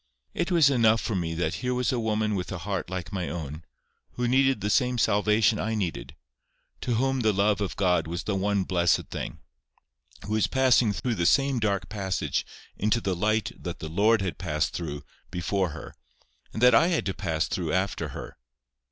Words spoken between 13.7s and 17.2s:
the Lord had passed through before her, that I had to